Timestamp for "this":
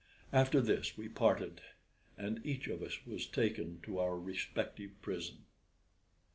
0.61-0.97